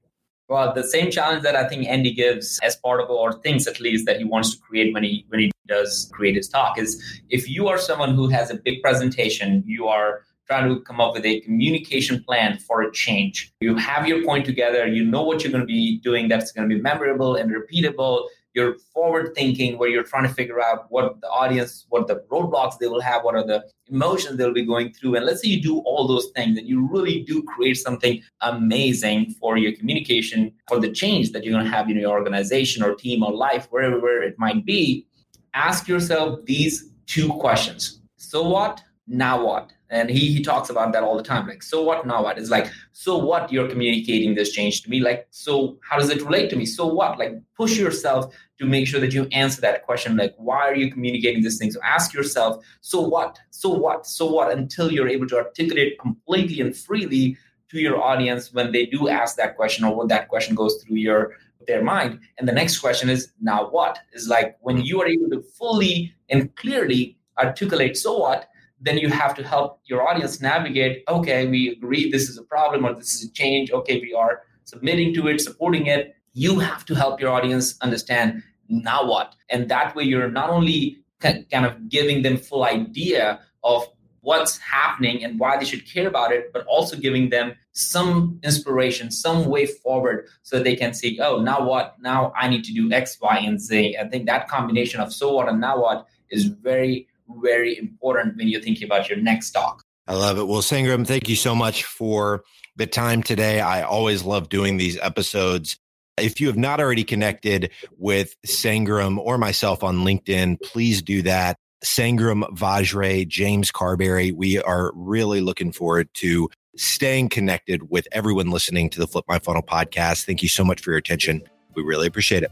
Well, 0.50 0.74
the 0.74 0.84
same 0.84 1.10
challenge 1.10 1.44
that 1.44 1.56
I 1.56 1.70
think 1.70 1.88
Andy 1.88 2.14
gives 2.14 2.60
as 2.62 2.76
part 2.76 3.00
of, 3.00 3.10
or 3.10 3.32
thinks 3.32 3.68
at 3.68 3.80
least 3.80 4.06
that 4.08 4.18
he 4.18 4.26
wants 4.26 4.54
to 4.54 4.62
create 4.62 4.94
when 4.94 5.04
he 5.04 5.26
when 5.30 5.40
he 5.40 5.52
does 5.68 6.12
create 6.12 6.36
his 6.36 6.50
talk 6.50 6.78
is 6.78 7.02
if 7.30 7.50
you 7.50 7.70
are 7.70 7.78
someone 7.78 8.14
who 8.14 8.28
has 8.28 8.52
a 8.52 8.56
big 8.56 8.82
presentation, 8.82 9.64
you 9.66 9.88
are 9.88 10.24
trying 10.52 10.68
to 10.68 10.82
come 10.82 11.00
up 11.00 11.14
with 11.14 11.26
a 11.26 11.40
communication 11.42 12.22
plan 12.22 12.58
for 12.58 12.82
a 12.82 12.92
change. 12.92 13.54
You 13.62 13.74
have 13.78 14.06
your 14.06 14.22
point 14.26 14.46
together, 14.46 14.86
you 14.86 15.06
know 15.06 15.24
what 15.24 15.44
you're 15.44 15.52
going 15.52 15.68
to 15.68 15.74
be 15.80 16.00
doing 16.00 16.28
that's 16.28 16.52
going 16.52 16.68
to 16.68 16.76
be 16.76 16.82
memorable 16.82 17.38
and 17.38 17.50
repeatable. 17.50 18.28
You're 18.54 18.76
forward 18.94 19.34
thinking 19.34 19.78
where 19.78 19.88
you're 19.88 20.04
trying 20.04 20.28
to 20.28 20.34
figure 20.34 20.62
out 20.62 20.88
what 20.90 21.22
the 21.22 21.30
audience 21.30 21.86
what 21.88 22.08
the 22.08 22.18
roadblocks 22.30 22.78
they 22.80 22.90
will 22.90 23.00
have 23.00 23.24
what 23.24 23.36
are 23.36 23.48
the 23.48 23.64
emotions 23.88 24.36
they'll 24.36 24.60
be 24.62 24.66
going 24.66 24.92
through. 24.92 25.16
And 25.16 25.26
let's 25.26 25.42
say 25.42 25.48
you 25.48 25.62
do 25.62 25.80
all 25.90 26.06
those 26.06 26.28
things 26.36 26.58
and 26.58 26.68
you 26.68 26.86
really 26.92 27.24
do 27.24 27.42
create 27.44 27.78
something 27.78 28.22
amazing 28.42 29.36
for 29.40 29.58
your 29.58 29.72
communication 29.72 30.52
for 30.68 30.82
the 30.82 30.92
change 30.92 31.32
that 31.32 31.46
you're 31.46 31.54
going 31.54 31.64
to 31.64 31.72
have 31.72 31.90
in 31.90 31.98
your 31.98 32.12
organization 32.12 32.84
or 32.84 32.94
team 32.94 33.24
or 33.24 33.32
life 33.32 33.68
wherever 33.70 34.22
it 34.22 34.36
might 34.38 34.66
be. 34.66 35.08
Ask 35.54 35.88
yourself 35.88 36.46
these 36.46 36.90
two 37.06 37.30
questions. 37.46 38.02
So 38.18 38.44
what? 38.44 38.84
Now 39.08 39.46
what 39.46 39.72
and 39.92 40.10
he, 40.10 40.34
he 40.34 40.42
talks 40.42 40.70
about 40.70 40.94
that 40.94 41.04
all 41.04 41.18
the 41.18 41.24
time 41.24 41.48
like 41.48 41.62
so 41.62 41.84
what 41.84 42.08
now 42.08 42.24
what 42.24 42.38
it's 42.40 42.50
like 42.50 42.72
so 42.94 43.18
what 43.18 43.52
you're 43.52 43.68
communicating 43.68 44.36
this 44.36 44.52
change 44.52 44.84
to 44.84 44.90
me? 44.90 45.00
Like 45.00 45.28
so 45.32 45.78
how 45.88 45.98
does 45.98 46.10
it 46.10 46.22
relate 46.22 46.50
to 46.52 46.56
me? 46.56 46.66
So 46.66 46.86
what? 46.86 47.18
Like 47.18 47.34
push 47.58 47.78
yourself 47.78 48.34
to 48.60 48.66
make 48.66 48.88
sure 48.88 49.00
that 49.00 49.14
you 49.14 49.28
answer 49.32 49.60
that 49.62 49.84
question 49.84 50.18
like 50.18 50.36
why 50.38 50.62
are 50.70 50.76
you 50.76 50.92
communicating 50.92 51.42
this 51.42 51.58
thing 51.58 51.72
so 51.72 51.80
ask 51.84 52.14
yourself 52.14 52.64
so 52.82 53.02
what? 53.02 53.40
So 53.50 53.70
what? 53.70 54.06
So 54.06 54.26
what? 54.32 54.52
Until 54.52 54.92
you're 54.92 55.10
able 55.10 55.28
to 55.28 55.38
articulate 55.38 56.00
completely 56.00 56.62
and 56.62 56.76
freely 56.76 57.38
to 57.70 57.80
your 57.80 58.02
audience 58.02 58.54
when 58.54 58.72
they 58.72 58.86
do 58.86 59.10
ask 59.10 59.36
that 59.38 59.56
question 59.56 59.86
or 59.86 59.96
when 59.96 60.08
that 60.10 60.28
question 60.28 60.56
goes 60.56 60.82
through 60.84 60.98
your 60.98 61.34
their 61.68 61.84
mind. 61.84 62.20
And 62.38 62.48
the 62.48 62.54
next 62.54 62.80
question 62.80 63.10
is 63.10 63.32
now 63.40 63.70
what? 63.70 64.00
Is 64.14 64.28
like 64.28 64.58
when 64.62 64.78
you 64.82 65.02
are 65.02 65.08
able 65.08 65.30
to 65.30 65.42
fully 65.42 66.14
and 66.30 66.56
clearly 66.56 67.18
articulate 67.38 67.98
so 67.98 68.18
what 68.18 68.48
then 68.82 68.98
you 68.98 69.10
have 69.10 69.36
to 69.36 69.44
help 69.44 69.80
your 69.86 70.08
audience 70.08 70.42
navigate 70.42 71.04
okay 71.08 71.48
we 71.48 71.70
agree 71.70 72.10
this 72.12 72.28
is 72.28 72.38
a 72.38 72.44
problem 72.44 72.86
or 72.86 72.94
this 72.94 73.14
is 73.16 73.30
a 73.30 73.32
change. 73.32 73.72
Okay 73.72 74.00
we 74.02 74.14
are 74.14 74.42
submitting 74.66 75.14
to 75.14 75.28
it 75.28 75.40
supporting 75.40 75.88
it. 75.88 76.16
You 76.34 76.60
have 76.60 76.86
to 76.86 76.96
help 76.96 77.20
your 77.22 77.32
audience 77.32 77.78
understand 77.82 78.44
now 78.68 79.06
what? 79.06 79.36
And 79.50 79.70
that 79.70 79.96
way 79.96 80.04
you're 80.04 80.32
not 80.32 80.50
only 80.50 80.98
kind 81.20 81.66
of 81.66 81.90
giving 81.90 82.24
them 82.24 82.38
full 82.38 82.64
idea 82.64 83.40
of 83.64 83.88
what's 84.22 84.58
happening 84.58 85.24
and 85.24 85.40
why 85.40 85.58
they 85.58 85.66
should 85.66 85.86
care 85.92 86.08
about 86.08 86.32
it 86.32 86.52
but 86.54 86.66
also 86.66 86.96
giving 86.96 87.30
them 87.30 87.54
some 87.74 88.40
inspiration 88.44 89.10
some 89.10 89.46
way 89.46 89.66
forward 89.66 90.28
so 90.44 90.62
they 90.62 90.76
can 90.76 90.94
say 90.94 91.18
oh 91.22 91.40
now 91.42 91.64
what? 91.64 91.96
Now 92.02 92.34
i 92.36 92.48
need 92.48 92.64
to 92.66 92.74
do 92.74 92.92
x 92.92 93.18
y 93.22 93.38
and 93.38 93.62
z. 93.62 93.98
I 94.00 94.08
think 94.08 94.26
that 94.26 94.48
combination 94.48 95.00
of 95.00 95.14
so 95.14 95.34
what 95.36 95.50
and 95.50 95.62
now 95.62 95.82
what 95.82 96.08
is 96.30 96.46
very 96.46 97.08
very 97.42 97.78
important 97.78 98.38
when 98.38 98.48
you're 98.48 98.62
thinking 98.62 98.86
about 98.86 99.10
your 99.10 99.18
next 99.20 99.52
talk. 99.52 99.84
I 100.08 100.16
love 100.16 100.38
it. 100.38 100.48
Well, 100.48 100.62
Sangram, 100.62 101.06
thank 101.06 101.30
you 101.30 101.36
so 101.36 101.56
much 101.56 101.84
for 101.84 102.44
the 102.76 102.88
time 102.88 103.24
today. 103.24 103.62
I 103.62 103.84
always 103.84 104.24
love 104.24 104.50
doing 104.50 104.78
these 104.78 104.98
episodes. 105.00 105.78
If 106.18 106.42
you 106.42 106.48
have 106.48 106.58
not 106.58 106.80
already 106.80 107.04
connected 107.04 107.72
with 107.98 108.36
Sangram 108.46 109.18
or 109.18 109.38
myself 109.38 109.84
on 109.84 110.00
LinkedIn, 110.00 110.62
please 110.62 111.02
do 111.02 111.22
that. 111.24 111.58
Sangram 111.84 112.44
Vajre, 112.56 113.28
James 113.28 113.72
Carbary. 113.72 114.32
We 114.32 114.62
are 114.62 114.92
really 114.94 115.42
looking 115.42 115.72
forward 115.72 116.10
to 116.16 116.50
staying 116.76 117.30
connected 117.30 117.90
with 117.90 118.08
everyone 118.12 118.52
listening 118.52 118.90
to 118.92 119.00
the 119.00 119.08
Flip 119.08 119.26
My 119.28 119.40
Funnel 119.40 119.64
podcast. 119.64 120.26
Thank 120.26 120.44
you 120.44 120.50
so 120.50 120.64
much 120.64 120.82
for 120.82 120.92
your 120.92 121.00
attention. 121.00 121.42
We 121.76 121.84
really 121.84 122.08
appreciate 122.08 122.44
it. 122.44 122.52